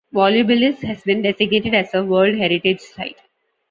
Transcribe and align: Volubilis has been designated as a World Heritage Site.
Volubilis 0.15 0.81
has 0.81 1.03
been 1.03 1.21
designated 1.21 1.75
as 1.75 1.93
a 1.93 2.03
World 2.03 2.35
Heritage 2.35 2.79
Site. 2.79 3.19